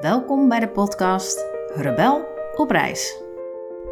[0.00, 2.24] Welkom bij de podcast Rebel
[2.56, 3.22] op reis.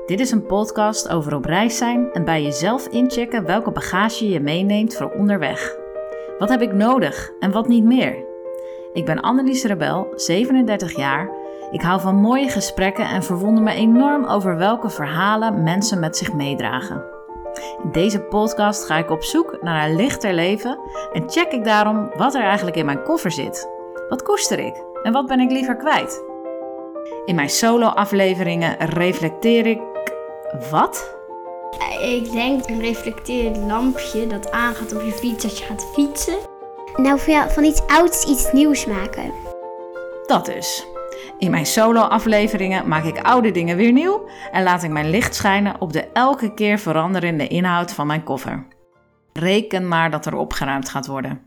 [0.07, 4.41] Dit is een podcast over op reis zijn en bij jezelf inchecken welke bagage je
[4.41, 5.77] meeneemt voor onderweg.
[6.39, 8.25] Wat heb ik nodig en wat niet meer?
[8.93, 11.31] Ik ben Annelies Rebel, 37 jaar.
[11.71, 16.33] Ik hou van mooie gesprekken en verwonder me enorm over welke verhalen mensen met zich
[16.33, 17.05] meedragen.
[17.83, 20.79] In deze podcast ga ik op zoek naar een lichter leven
[21.13, 23.69] en check ik daarom wat er eigenlijk in mijn koffer zit.
[24.09, 26.25] Wat koester ik en wat ben ik liever kwijt?
[27.25, 29.81] In mijn solo-afleveringen reflecteer ik
[30.71, 31.17] wat?
[32.01, 36.39] Ik denk een reflecterend lampje dat aangaat op je fiets als je gaat fietsen.
[36.97, 39.33] Nou, van, iets ouds iets nieuws maken.
[40.27, 40.87] Dat dus.
[41.39, 45.81] In mijn solo-afleveringen maak ik oude dingen weer nieuw en laat ik mijn licht schijnen
[45.81, 48.67] op de elke keer veranderende inhoud van mijn koffer.
[49.33, 51.46] Reken maar dat er opgeruimd gaat worden.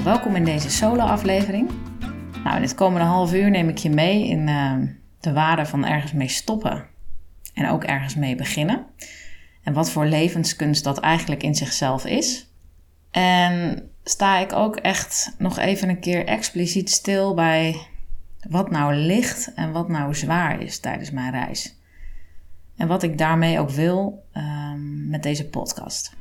[0.00, 1.70] Nou, welkom in deze solo-aflevering.
[2.44, 4.74] Nou, in het komende half uur neem ik je mee in uh,
[5.20, 6.86] de waarde van ergens mee stoppen
[7.54, 8.86] en ook ergens mee beginnen.
[9.62, 12.50] En wat voor levenskunst dat eigenlijk in zichzelf is.
[13.10, 17.76] En sta ik ook echt nog even een keer expliciet stil bij
[18.48, 21.76] wat nou licht en wat nou zwaar is tijdens mijn reis.
[22.76, 26.18] En wat ik daarmee ook wil um, met deze podcast.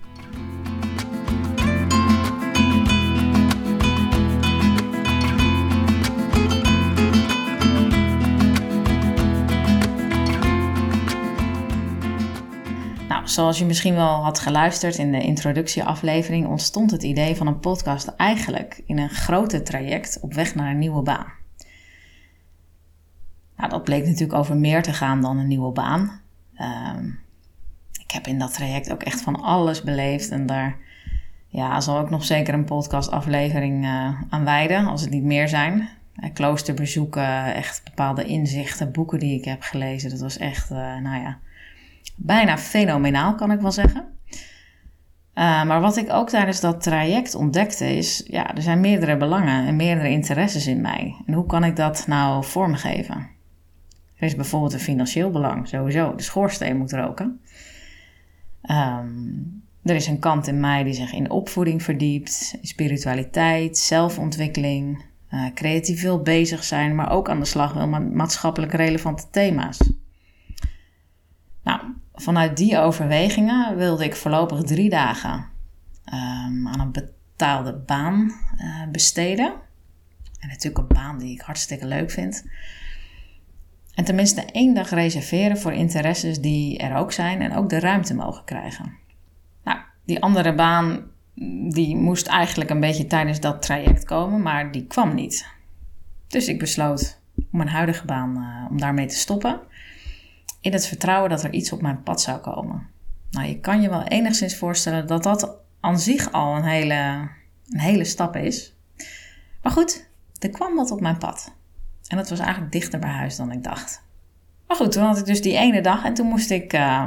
[13.29, 18.07] Zoals je misschien wel had geluisterd in de introductieaflevering, ontstond het idee van een podcast
[18.07, 21.37] eigenlijk in een grote traject op weg naar een nieuwe baan.
[23.57, 26.21] Nou, dat bleek natuurlijk over meer te gaan dan een nieuwe baan.
[26.55, 26.95] Uh,
[28.01, 30.77] ik heb in dat traject ook echt van alles beleefd en daar
[31.47, 35.89] ja, zal ik nog zeker een podcastaflevering uh, aan wijden, als het niet meer zijn.
[36.15, 40.09] Uh, kloosterbezoeken, echt bepaalde inzichten, boeken die ik heb gelezen.
[40.09, 41.39] Dat was echt, uh, nou ja,
[42.15, 44.17] bijna fenomenaal, kan ik wel zeggen.
[45.39, 49.67] Uh, maar wat ik ook tijdens dat traject ontdekte is, ja, er zijn meerdere belangen
[49.67, 51.15] en meerdere interesses in mij.
[51.25, 53.29] En hoe kan ik dat nou vormgeven?
[54.15, 56.15] Er is bijvoorbeeld een financieel belang, sowieso.
[56.15, 57.41] De schoorsteen moet roken.
[58.69, 65.45] Um, er is een kant in mij die zich in opvoeding verdiept, spiritualiteit, zelfontwikkeling, uh,
[65.53, 69.77] creatief wil bezig zijn, maar ook aan de slag wil met maatschappelijk relevante thema's.
[72.19, 75.33] Vanuit die overwegingen wilde ik voorlopig drie dagen
[76.05, 79.53] um, aan een betaalde baan uh, besteden.
[80.39, 82.45] En natuurlijk een baan die ik hartstikke leuk vind.
[83.93, 88.15] En tenminste één dag reserveren voor interesses die er ook zijn en ook de ruimte
[88.15, 88.97] mogen krijgen.
[89.63, 91.03] Nou, die andere baan
[91.69, 95.47] die moest eigenlijk een beetje tijdens dat traject komen, maar die kwam niet.
[96.27, 99.59] Dus ik besloot om mijn huidige baan uh, om daarmee te stoppen
[100.61, 102.87] in het vertrouwen dat er iets op mijn pad zou komen.
[103.31, 107.29] Nou, je kan je wel enigszins voorstellen dat dat aan zich al een hele,
[107.69, 108.75] een hele stap is.
[109.61, 110.09] Maar goed,
[110.39, 111.55] er kwam wat op mijn pad.
[112.07, 114.03] En dat was eigenlijk dichter bij huis dan ik dacht.
[114.67, 117.05] Maar goed, toen had ik dus die ene dag en toen moest ik, uh,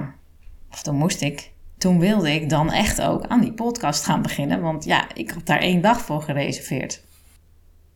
[0.70, 4.60] of toen moest ik, toen wilde ik dan echt ook aan die podcast gaan beginnen.
[4.60, 7.04] Want ja, ik had daar één dag voor gereserveerd.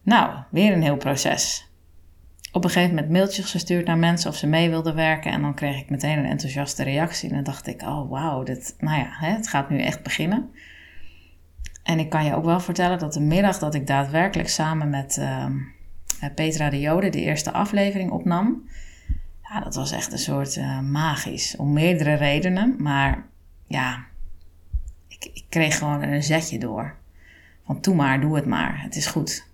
[0.03, 1.66] Nou, weer een heel proces
[2.57, 5.33] op een gegeven moment mailtjes gestuurd naar mensen of ze mee wilden werken.
[5.33, 7.29] En dan kreeg ik meteen een enthousiaste reactie.
[7.29, 10.51] En dan dacht ik, oh wauw, dit, nou ja, hè, het gaat nu echt beginnen.
[11.83, 15.17] En ik kan je ook wel vertellen dat de middag dat ik daadwerkelijk samen met
[15.17, 15.47] uh,
[16.35, 18.69] Petra de Jode de eerste aflevering opnam.
[19.43, 21.57] Ja, dat was echt een soort uh, magisch.
[21.57, 22.75] Om meerdere redenen.
[22.79, 23.27] Maar
[23.67, 24.05] ja,
[25.09, 26.95] ik, ik kreeg gewoon een zetje door.
[27.65, 28.83] Van doe maar, doe het maar.
[28.83, 29.46] Het is goed.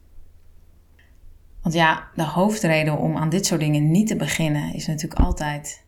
[1.62, 5.84] Want ja, de hoofdreden om aan dit soort dingen niet te beginnen is natuurlijk altijd: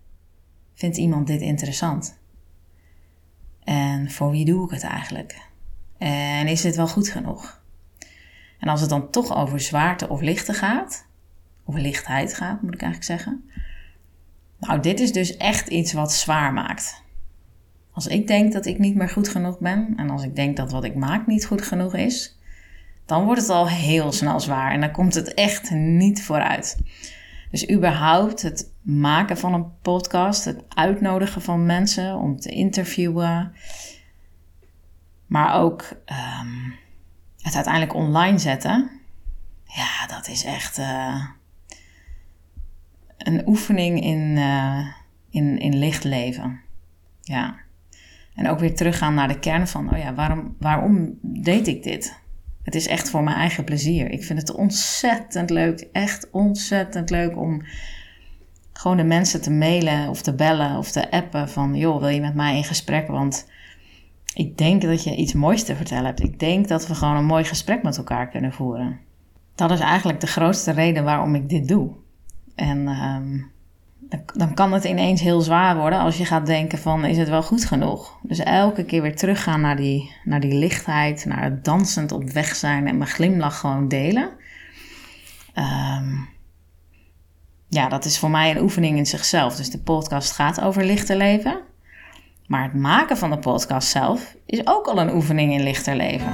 [0.75, 2.19] vindt iemand dit interessant?
[3.65, 5.49] En voor wie doe ik het eigenlijk?
[5.99, 7.63] En is dit wel goed genoeg?
[8.59, 11.07] En als het dan toch over zwaarte of lichte gaat,
[11.65, 13.51] of lichtheid gaat, moet ik eigenlijk zeggen.
[14.59, 17.03] Nou, dit is dus echt iets wat zwaar maakt.
[17.93, 20.73] Als ik denk dat ik niet meer goed genoeg ben en als ik denk dat
[20.73, 22.39] wat ik maak niet goed genoeg is,
[23.07, 26.79] dan wordt het al heel snel zwaar en dan komt het echt niet vooruit.
[27.51, 33.53] Dus überhaupt het maken van een podcast, het uitnodigen van mensen om te interviewen,
[35.27, 36.75] maar ook um,
[37.41, 38.91] het uiteindelijk online zetten,
[39.65, 41.25] ja, dat is echt uh,
[43.19, 44.87] een oefening in, uh,
[45.31, 46.61] in, in licht leven.
[47.21, 47.57] Ja.
[48.35, 52.23] En ook weer teruggaan naar de kern van, oh ja, waarom, waarom deed ik dit?
[52.65, 54.11] Het is echt voor mijn eigen plezier.
[54.11, 57.63] Ik vind het ontzettend leuk, echt ontzettend leuk om
[58.73, 62.21] gewoon de mensen te mailen of te bellen of te appen van joh, wil je
[62.21, 63.09] met mij in gesprek?
[63.09, 63.49] Want
[64.35, 66.23] ik denk dat je iets moois te vertellen hebt.
[66.23, 69.01] Ik denk dat we gewoon een mooi gesprek met elkaar kunnen voeren.
[69.55, 71.91] Dat is eigenlijk de grootste reden waarom ik dit doe.
[72.55, 73.39] En ehm,
[74.35, 77.43] dan kan het ineens heel zwaar worden als je gaat denken van is het wel
[77.43, 78.19] goed genoeg?
[78.23, 82.55] Dus elke keer weer teruggaan naar die, naar die lichtheid, naar het dansend op weg
[82.55, 84.31] zijn en mijn glimlach gewoon delen.
[85.55, 86.15] Ehm,
[87.69, 89.57] ja, dat is voor mij een oefening in zichzelf.
[89.57, 91.61] Dus de podcast gaat over lichter leven.
[92.47, 96.33] Maar het maken van de podcast zelf is ook al een oefening in lichter leven.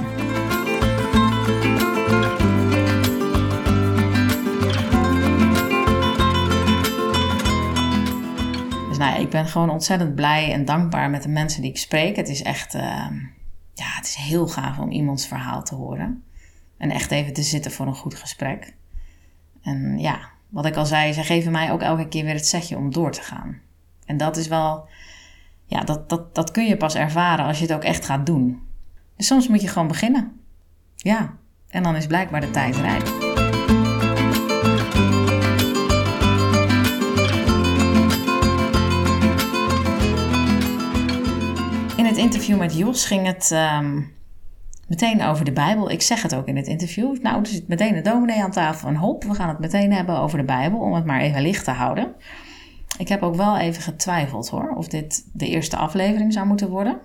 [9.31, 12.15] Ben gewoon ontzettend blij en dankbaar met de mensen die ik spreek.
[12.15, 13.15] Het is echt, ehm,
[13.73, 16.23] ja, het is heel gaaf om iemands verhaal te horen.
[16.77, 18.73] En echt even te zitten voor een goed gesprek.
[19.61, 20.19] En ja,
[20.49, 23.11] wat ik al zei, ze geven mij ook elke keer weer het setje om door
[23.11, 23.59] te gaan.
[24.05, 24.87] En dat is wel,
[25.65, 28.61] ja, dat, dat, dat kun je pas ervaren als je het ook echt gaat doen.
[29.15, 30.39] Dus soms moet je gewoon beginnen.
[30.95, 31.33] Ja,
[31.69, 33.30] en dan is blijkbaar de tijd rijp.
[42.33, 44.01] Interview met Jos ging het ehm,
[44.87, 45.91] meteen over de Bijbel.
[45.91, 47.21] Ik zeg het ook in het interview.
[47.21, 50.17] Nou, er zit meteen een dominee aan tafel en hop, we gaan het meteen hebben
[50.17, 52.13] over de Bijbel, om het maar even licht te houden.
[52.97, 56.99] Ik heb ook wel even getwijfeld hoor, of dit de eerste aflevering zou moeten worden.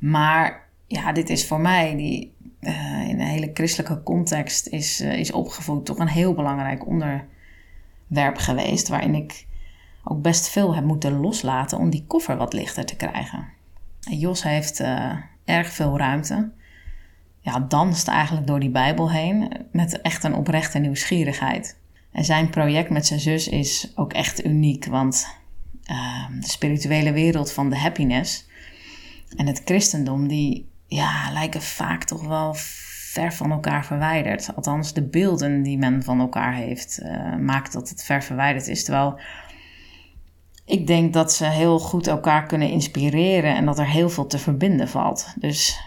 [0.00, 5.18] Maar ja, dit is voor mij, die uh, in een hele christelijke context is, uh,
[5.18, 8.88] is opgevoed, toch een heel belangrijk onderwerp geweest.
[8.88, 9.46] Waarin ik
[10.04, 13.58] ook best veel heb moeten loslaten om die koffer wat lichter te krijgen.
[14.18, 16.50] Jos heeft uh, erg veel ruimte.
[17.40, 21.78] Ja, danst eigenlijk door die Bijbel heen met echt een oprechte nieuwsgierigheid.
[22.12, 25.36] En zijn project met zijn zus is ook echt uniek, want
[25.90, 28.48] uh, de spirituele wereld van de happiness
[29.36, 32.54] en het christendom, die ja, lijken vaak toch wel
[33.10, 34.56] ver van elkaar verwijderd.
[34.56, 38.84] Althans, de beelden die men van elkaar heeft, uh, maakt dat het ver verwijderd is.
[38.84, 39.20] Terwijl
[40.70, 44.38] ik denk dat ze heel goed elkaar kunnen inspireren en dat er heel veel te
[44.38, 45.34] verbinden valt.
[45.36, 45.80] Dus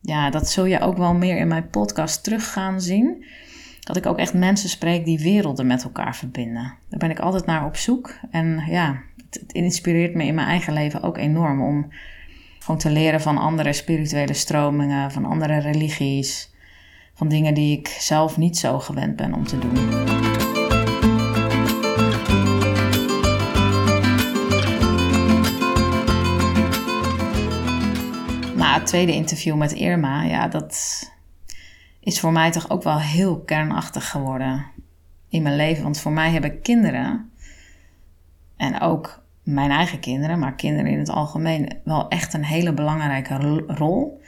[0.00, 3.24] ja, dat zul je ook wel meer in mijn podcast terug gaan zien
[3.80, 6.74] dat ik ook echt mensen spreek die werelden met elkaar verbinden.
[6.88, 8.14] Daar ben ik altijd naar op zoek.
[8.30, 11.88] En ja, het, het inspireert me in mijn eigen leven ook enorm om
[12.58, 16.54] gewoon te leren van andere spirituele stromingen, van andere religies,
[17.14, 20.29] van dingen die ik zelf niet zo gewend ben om te doen.
[28.90, 31.02] Tweede interview met Irma, ja, dat
[32.00, 34.66] is voor mij toch ook wel heel kernachtig geworden
[35.28, 35.82] in mijn leven.
[35.82, 37.30] Want voor mij hebben kinderen,
[38.56, 43.36] en ook mijn eigen kinderen, maar kinderen in het algemeen, wel echt een hele belangrijke
[43.66, 44.22] rol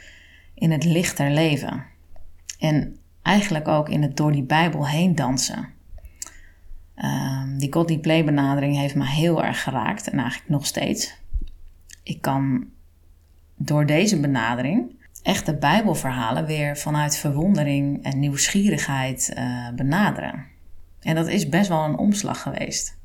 [0.53, 1.83] in het lichter leven.
[2.59, 5.69] En eigenlijk ook in het door die Bijbel heen dansen.
[6.95, 11.17] Um, die God die Play benadering heeft me heel erg geraakt en eigenlijk nog steeds.
[12.03, 12.71] Ik kan
[13.65, 20.45] door deze benadering echt de Bijbelverhalen weer vanuit verwondering en nieuwsgierigheid uh, benaderen.
[21.01, 22.97] En dat is best wel een omslag geweest.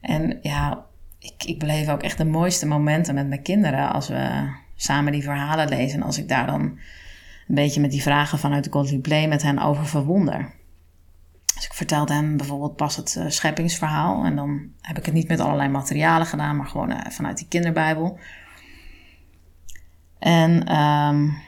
[0.00, 0.84] En ja,
[1.18, 5.22] ik, ik beleef ook echt de mooiste momenten met mijn kinderen als we samen die
[5.22, 6.00] verhalen lezen.
[6.00, 9.42] En als ik daar dan een beetje met die vragen vanuit de Godly Play met
[9.42, 10.50] hen over verwonder.
[11.54, 14.24] Dus ik vertelde hem bijvoorbeeld pas het uh, scheppingsverhaal.
[14.24, 17.48] En dan heb ik het niet met allerlei materialen gedaan, maar gewoon uh, vanuit die
[17.48, 18.18] kinderbijbel.
[20.18, 21.38] En um,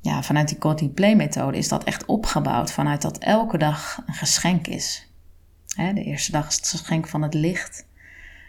[0.00, 4.14] ja, vanuit die Cody Play methode is dat echt opgebouwd vanuit dat elke dag een
[4.14, 5.12] geschenk is.
[5.74, 7.86] He, de eerste dag is het geschenk van het licht.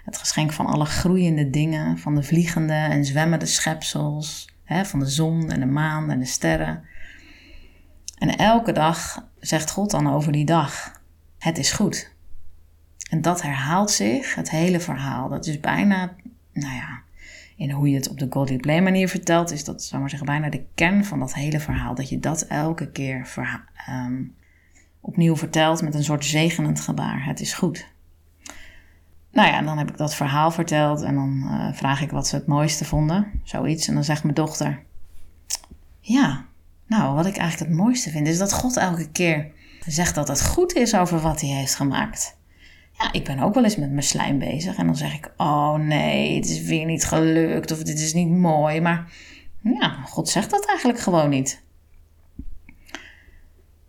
[0.06, 5.08] Het geschenk van alle groeiende dingen, van de vliegende en zwemmende schepsels, he, van de
[5.08, 6.84] zon en de maan en de sterren.
[8.18, 11.02] En elke dag zegt God dan over die dag:
[11.38, 12.14] Het is goed.
[13.10, 15.30] En dat herhaalt zich, het hele verhaal.
[15.30, 16.16] Dat is bijna,
[16.54, 17.02] nou ja,
[17.60, 20.28] in hoe je het op de Goldie Play manier vertelt, is dat, zou maar zeggen,
[20.28, 21.96] bijna de kern van dat hele verhaal.
[21.96, 23.28] Dat je dat elke keer
[23.90, 24.36] um,
[25.00, 27.26] opnieuw vertelt met een soort zegenend gebaar.
[27.26, 27.88] Het is goed.
[29.32, 32.28] Nou ja, en dan heb ik dat verhaal verteld en dan uh, vraag ik wat
[32.28, 33.42] ze het mooiste vonden.
[33.44, 33.88] Zoiets.
[33.88, 34.84] En dan zegt mijn dochter:
[36.00, 36.46] Ja,
[36.88, 39.52] nou, wat ik eigenlijk het mooiste vind, is dat God elke keer
[39.86, 42.38] zegt dat het goed is over wat hij heeft gemaakt.
[43.00, 44.78] Ja, ik ben ook wel eens met mijn slijm bezig.
[44.78, 47.72] En dan zeg ik: Oh nee, het is weer niet gelukt.
[47.72, 48.82] Of dit is niet mooi.
[48.82, 49.12] Maar
[49.62, 51.64] ja, God zegt dat eigenlijk gewoon niet.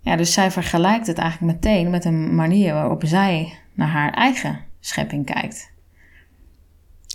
[0.01, 4.65] Ja, dus zij vergelijkt het eigenlijk meteen met een manier waarop zij naar haar eigen
[4.81, 5.73] schepping kijkt.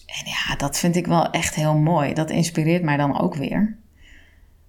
[0.05, 2.13] En ja, dat vind ik wel echt heel mooi.
[2.13, 3.77] Dat inspireert mij dan ook weer.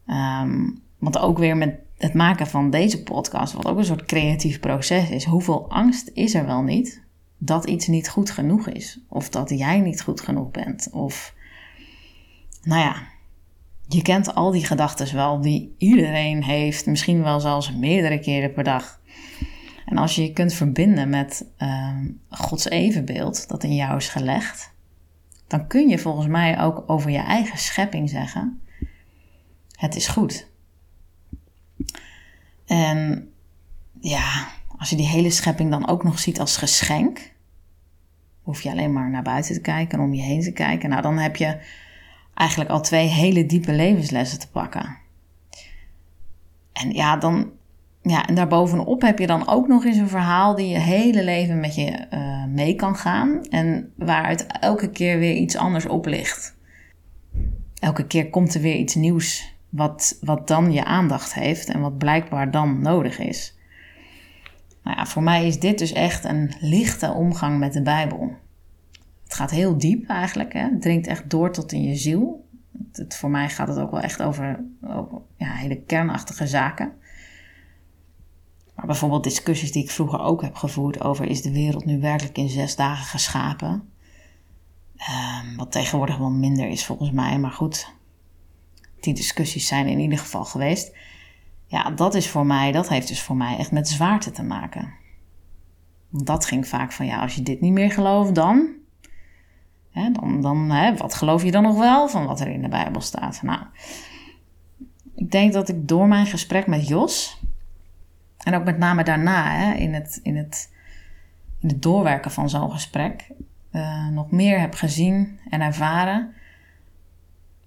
[0.07, 4.61] Ehm, want ook weer met het maken van deze podcast, wat ook een soort creatief
[4.61, 7.05] proces is, hoeveel angst is er wel niet
[7.39, 9.01] dat iets niet goed genoeg is?
[9.09, 10.89] Of dat jij niet goed genoeg bent?
[10.91, 11.35] Of,
[12.63, 13.03] nou ja,
[13.89, 18.65] je kent al die gedachten wel die iedereen heeft, misschien wel zelfs meerdere keren per
[18.65, 19.01] dag.
[19.87, 24.75] En als je je kunt verbinden met ehm, Gods evenbeeld dat in jou is gelegd,
[25.47, 28.61] dan kun je volgens mij ook over je eigen schepping zeggen:
[29.71, 30.49] Het is goed.
[32.67, 33.31] En
[34.01, 34.49] ja,
[34.79, 37.35] als je die hele schepping dan ook nog ziet als geschenk,
[38.43, 40.89] hoef je alleen maar naar buiten te kijken en om je heen te kijken.
[40.89, 41.59] Nou, dan heb je
[42.35, 44.97] eigenlijk al twee hele diepe levenslessen te pakken.
[46.73, 47.51] En ja, dan,
[48.03, 51.61] ja, en daarbovenop heb je dan ook nog eens een verhaal die je hele leven
[51.61, 53.43] met je uh, mee kan gaan.
[53.51, 56.57] En waaruit elke keer weer iets anders op ligt.
[57.79, 61.99] Elke keer komt er weer iets nieuws wat, wat dan je aandacht heeft en wat
[61.99, 63.56] blijkbaar dan nodig is.
[64.87, 68.37] Nou ja, voor mij is dit dus echt een lichte omgang met de Bijbel.
[69.25, 70.53] Het gaat heel diep eigenlijk.
[70.53, 70.61] Hè?
[70.61, 72.49] Het dringt echt door tot in je ziel.
[72.93, 74.65] Het, voor mij gaat het ook wel echt over,
[75.37, 76.93] ja, hele kernachtige zaken.
[78.75, 82.39] Maar bijvoorbeeld discussies die ik vroeger ook heb gevoerd over is de wereld nu werkelijk
[82.39, 83.89] in zes dagen geschapen?
[84.97, 87.93] Um, wat tegenwoordig wel minder is volgens mij, maar goed,
[89.01, 90.93] die discussies zijn in ieder geval geweest.
[91.67, 94.95] Ja, dat is voor mij, dat heeft dus voor mij echt met zwaarte te maken.
[96.11, 98.69] Dat ging vaak van ja, als je dit niet meer gelooft, dan.
[99.91, 102.69] Hè, dan, dan hè, wat geloof je dan nog wel van wat er in de
[102.69, 103.43] Bijbel staat?
[103.43, 103.61] Nou,
[105.15, 107.41] ik denk dat ik door mijn gesprek met Jos,
[108.37, 110.73] en ook met name daarna, hè, in, het, in, het,
[111.61, 113.31] in het doorwerken van zo'n gesprek,
[113.73, 116.35] uh, nog meer heb gezien en ervaren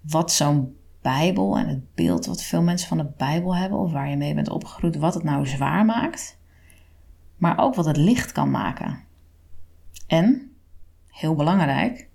[0.00, 4.10] wat zo'n Bijbel en het beeld wat veel mensen van de Bijbel hebben, of waar
[4.10, 6.38] je mee bent opgegroeid, wat het nou zwaar maakt,
[7.36, 8.98] maar ook wat het licht kan maken.
[10.06, 10.52] En,
[11.08, 12.08] heel belangrijk,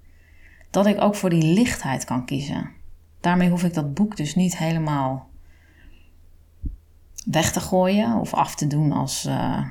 [0.69, 2.71] dat ik ook voor die lichtheid kan kiezen.
[3.19, 5.29] Daarmee hoef ik dat boek dus niet helemaal
[7.25, 9.63] weg te gooien of af te doen als, uh,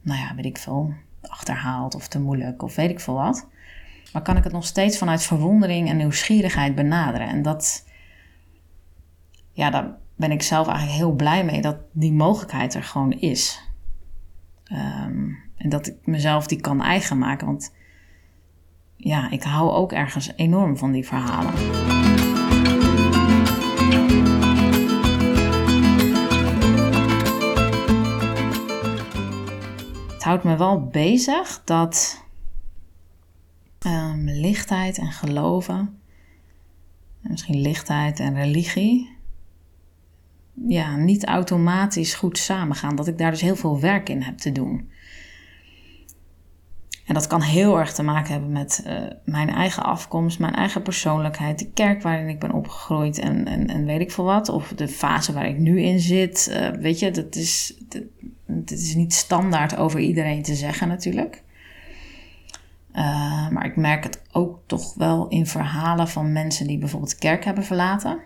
[0.00, 3.46] nou ja, weet ik veel, achterhaald of te moeilijk of weet ik veel wat.
[4.12, 7.28] Maar kan ik het nog steeds vanuit verwondering en nieuwsgierigheid benaderen.
[7.28, 7.85] En dat,
[9.56, 13.70] ja, daar ben ik zelf eigenlijk heel blij mee dat die mogelijkheid er gewoon is.
[14.64, 17.46] Ehm, en dat ik mezelf die kan eigen maken.
[17.46, 17.74] Want
[18.96, 21.52] ja, ik hou ook ergens enorm van die verhalen.
[30.12, 32.24] Het houdt me wel bezig dat
[33.86, 36.00] um, lichtheid en geloven,
[37.22, 39.15] en misschien lichtheid en religie,
[40.68, 42.96] ja, niet automatisch goed samengaan.
[42.96, 44.90] Dat ik daar dus heel veel werk in heb te doen.
[47.06, 48.92] En dat kan heel erg te maken hebben met uh,
[49.24, 53.84] mijn eigen afkomst, mijn eigen persoonlijkheid, de kerk waarin ik ben opgegroeid en, en, en
[53.84, 54.48] weet ik veel wat.
[54.48, 56.48] Of de fase waar ik nu in zit.
[56.50, 57.74] Uh, weet je, dat is,
[58.46, 61.42] dat, is niet standaard over iedereen te zeggen natuurlijk.
[62.92, 67.44] Uh, maar ik merk het ook toch wel in verhalen van mensen die bijvoorbeeld kerk
[67.44, 68.18] hebben verlaten.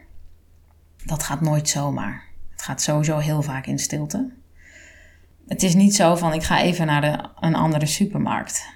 [1.05, 2.23] Dat gaat nooit zomaar.
[2.51, 4.31] Het gaat sowieso heel vaak in stilte.
[5.49, 8.67] Het is niet zo van ik ga even naar de, een andere supermarkt.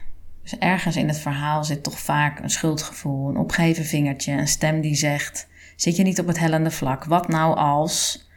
[0.42, 4.80] Dus ergens in het verhaal zit toch vaak een schuldgevoel, een opgeven vingertje, een stem
[4.80, 7.04] die zegt: Zit je niet op het hellende vlak?
[7.04, 8.28] Wat nou als?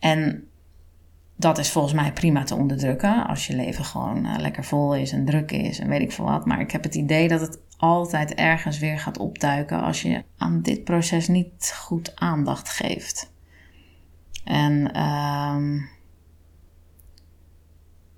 [0.00, 0.48] En
[1.36, 5.12] dat is volgens mij prima te onderdrukken als je leven gewoon uh, lekker vol is
[5.12, 6.46] en druk is en weet ik veel wat.
[6.46, 10.62] Maar ik heb het idee dat het altijd ergens weer gaat opduiken als je aan
[10.62, 13.32] dit proces niet goed aandacht geeft.
[14.44, 15.88] En um,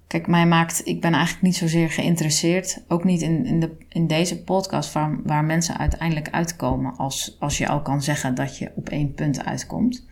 [0.06, 4.06] kijk, mij maakt, ik ben eigenlijk niet zozeer geïnteresseerd, ook niet in, in, de, in
[4.06, 8.72] deze podcast waar, waar mensen uiteindelijk uitkomen, als, als je al kan zeggen dat je
[8.74, 10.06] op één punt uitkomt.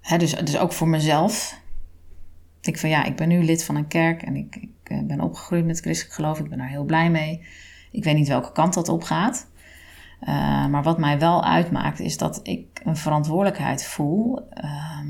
[0.00, 1.60] Hè, dus, dus ook voor mezelf.
[2.60, 5.20] Ik van ja, ik ben nu lid van een kerk en ik, ik eh, ben
[5.20, 6.38] opgegroeid met christelijk geloof.
[6.38, 7.42] Ik ben daar heel blij mee.
[7.90, 9.46] Ik weet niet welke kant dat op gaat.
[10.20, 14.48] Uh, maar wat mij wel uitmaakt is dat ik een verantwoordelijkheid voel.
[14.64, 15.00] Uh,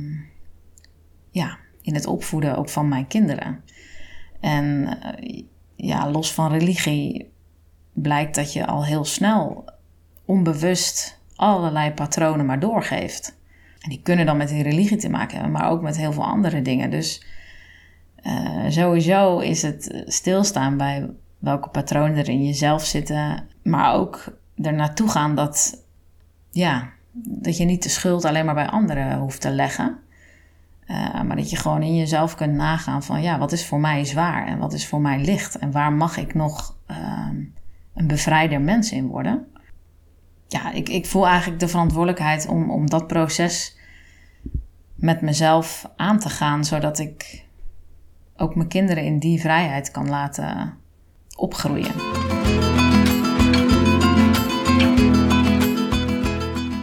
[1.30, 3.64] ja, in het opvoeden ook van mijn kinderen.
[4.40, 5.42] En uh,
[5.76, 7.30] ja, los van religie
[7.92, 9.64] blijkt dat je al heel snel
[10.24, 13.36] onbewust allerlei patronen maar doorgeeft.
[13.80, 16.24] En die kunnen dan met die religie te maken hebben, maar ook met heel veel
[16.24, 16.90] andere dingen.
[16.90, 17.26] Dus
[18.22, 24.72] uh, sowieso is het stilstaan bij welke patronen er in jezelf zitten, maar ook er
[24.72, 25.84] naartoe gaan dat,
[26.50, 29.98] ja, dat je niet de schuld alleen maar bij anderen hoeft te leggen.
[30.86, 34.04] Uh, maar dat je gewoon in jezelf kunt nagaan van ja, wat is voor mij
[34.04, 37.28] zwaar en wat is voor mij licht en waar mag ik nog uh,
[37.94, 39.46] een bevrijder mens in worden.
[40.46, 43.76] Ja, ik, ik voel eigenlijk de verantwoordelijkheid om, om dat proces
[44.94, 47.44] met mezelf aan te gaan, zodat ik
[48.36, 50.74] ook mijn kinderen in die vrijheid kan laten
[51.38, 51.92] opgroeien.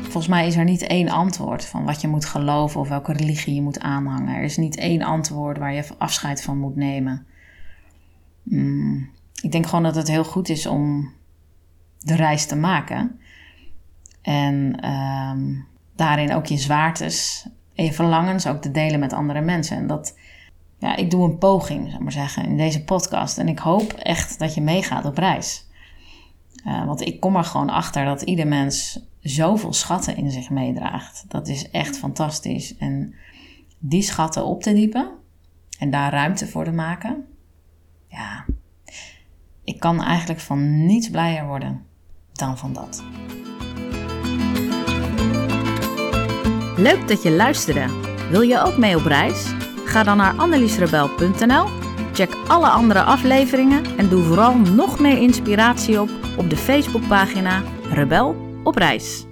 [0.01, 3.55] Volgens mij is er niet één antwoord van wat je moet geloven of welke religie
[3.55, 4.35] je moet aanhangen.
[4.35, 7.25] Er is niet één antwoord waar je afscheid van moet nemen.
[8.43, 9.09] Hmm,
[9.41, 11.13] ik denk gewoon dat het heel goed is om
[11.99, 13.19] de reis te maken.
[14.21, 15.55] En ehm,
[15.95, 19.77] daarin ook je zwaartes en je verlangens ook te delen met andere mensen.
[19.77, 20.17] En dat,
[20.77, 23.37] ja, ik doe een poging, zou maar zeggen, in deze podcast.
[23.37, 25.65] En ik hoop echt dat je meegaat op reis.
[26.67, 31.25] Uh, want ik kom er gewoon achter dat ieder mens zoveel schatten in zich meedraagt.
[31.27, 32.77] Dat is echt fantastisch.
[32.77, 33.15] En
[33.79, 35.11] die schatten op te diepen
[35.79, 37.25] en daar ruimte voor te maken,
[38.07, 38.45] ja,
[39.63, 41.85] ik kan eigenlijk van niets blijer worden
[42.33, 43.03] dan van dat.
[46.77, 47.85] Leuk dat je luisterde.
[48.29, 49.64] Wil je ook mee op reis?
[49.95, 51.65] Ga dan naar anneliesrebel.nl,
[52.13, 58.35] check alle andere afleveringen en doe vooral nog meer inspiratie op op de Facebookpagina Rebel
[58.63, 59.25] op reis.